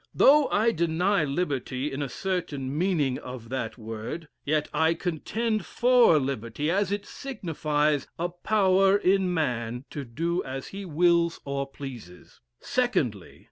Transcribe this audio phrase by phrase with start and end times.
[0.15, 6.17] Though I deny Liberty in a certain meaning of that word, yet I contend for
[6.17, 12.39] Liberty, as it signifies a power in man to do as he wills or pleases.
[12.59, 13.39] Secondly.